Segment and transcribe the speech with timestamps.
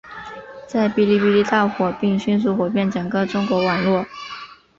[0.65, 4.03] 在哔哩哔哩大火并迅速火遍整个中国网络。